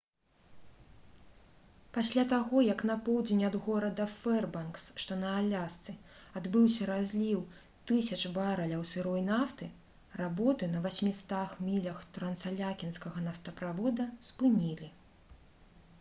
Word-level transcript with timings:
пасля 1.97 2.21
таго 2.29 2.61
як 2.67 2.79
на 2.89 2.93
поўдзень 3.07 3.41
ад 3.49 3.57
горада 3.65 4.07
фэрбанкс 4.13 4.87
што 5.03 5.17
на 5.23 5.33
алясцы 5.41 5.93
адбыўся 6.41 6.87
разліў 6.91 7.43
тысяч 7.91 8.19
барэляў 8.37 8.85
сырой 8.93 9.23
нафты 9.29 9.67
работы 10.23 10.69
на 10.77 10.83
800 10.87 11.59
мілях 11.69 12.03
трансаляскінскага 12.17 13.27
нафтаправода 13.29 14.13
спынілі 14.31 14.89